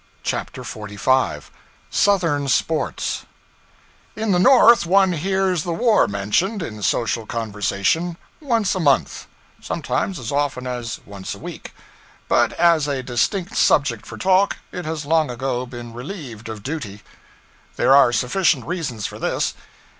CHAPTER 0.23 0.63
45 0.63 1.51
Southern 1.91 2.47
Sports 2.47 3.27
IN 4.15 4.31
the 4.31 4.39
North 4.39 4.83
one 4.87 5.11
hears 5.11 5.61
the 5.61 5.73
war 5.73 6.07
mentioned, 6.07 6.63
in 6.63 6.81
social 6.81 7.27
conversation, 7.27 8.17
once 8.39 8.73
a 8.73 8.79
month; 8.79 9.27
sometimes 9.61 10.17
as 10.17 10.31
often 10.31 10.65
as 10.65 11.01
once 11.05 11.35
a 11.35 11.37
week; 11.37 11.75
but 12.27 12.51
as 12.53 12.87
a 12.87 13.03
distinct 13.03 13.55
subject 13.55 14.07
for 14.07 14.17
talk, 14.17 14.57
it 14.71 14.85
has 14.85 15.05
long 15.05 15.29
ago 15.29 15.67
been 15.67 15.93
relieved 15.93 16.49
of 16.49 16.63
duty. 16.63 17.03
There 17.75 17.95
are 17.95 18.11
sufficient 18.11 18.65
reasons 18.65 19.05
for 19.05 19.19
this. 19.19 19.53